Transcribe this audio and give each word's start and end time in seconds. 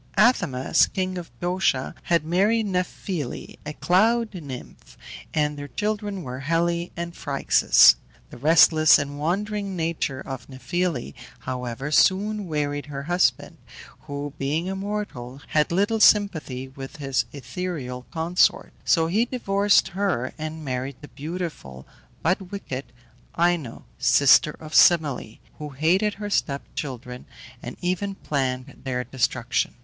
Athamas, 0.17 0.87
king 0.87 1.15
of 1.15 1.29
Boeotia, 1.39 1.93
had 2.01 2.25
married 2.25 2.65
Nephele, 2.65 3.53
a 3.67 3.73
cloud 3.73 4.33
nymph, 4.33 4.97
and 5.31 5.59
their 5.59 5.67
children 5.67 6.23
were 6.23 6.39
Helle 6.39 6.87
and 6.97 7.15
Phryxus. 7.15 7.97
The 8.31 8.39
restless 8.39 8.97
and 8.97 9.19
wandering 9.19 9.75
nature 9.75 10.19
of 10.19 10.49
Nephele, 10.49 11.13
however, 11.41 11.91
soon 11.91 12.47
wearied 12.47 12.87
her 12.87 13.03
husband, 13.03 13.57
who, 14.07 14.33
being 14.39 14.67
a 14.67 14.75
mortal, 14.75 15.39
had 15.49 15.71
little 15.71 15.99
sympathy 15.99 16.67
with 16.67 16.95
his 16.95 17.25
ethereal 17.31 18.07
consort; 18.11 18.73
so 18.83 19.05
he 19.05 19.25
divorced 19.25 19.89
her, 19.89 20.33
and 20.35 20.65
married 20.65 20.95
the 21.01 21.09
beautiful 21.09 21.85
but 22.23 22.51
wicked 22.51 22.85
Ino 23.39 23.85
(sister 23.99 24.55
of 24.59 24.73
Semele), 24.73 25.37
who 25.59 25.69
hated 25.69 26.15
her 26.15 26.31
step 26.31 26.63
children, 26.73 27.27
and 27.61 27.77
even 27.83 28.15
planned 28.15 28.81
their 28.83 29.03
destruction. 29.03 29.75